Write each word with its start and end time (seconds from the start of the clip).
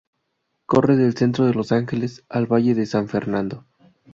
Corre 0.65 0.95
del 0.97 1.13
Centro 1.15 1.45
de 1.45 1.53
Los 1.53 1.71
Ángeles 1.71 2.23
al 2.27 2.47
Valle 2.51 2.73
de 2.73 2.87
San 2.87 3.07
Fernando. 3.07 3.65